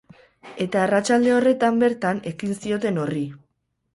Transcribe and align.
Eta 0.63 0.79
arratsalde 0.83 1.35
horretan 1.35 1.77
bertan 1.85 2.23
ekin 2.33 2.57
zioten 2.63 3.01
horri. 3.05 3.25